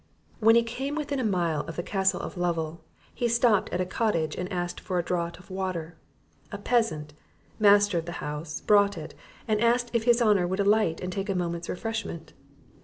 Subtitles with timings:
[0.39, 2.81] When he came within a mile of the Castle of Lovel,
[3.13, 5.95] he stopped at a cottage and asked for a draught of water;
[6.51, 7.13] a peasant,
[7.59, 9.13] master of the house, brought it,
[9.47, 12.33] and asked if his honour would alight and take a moment's refreshment.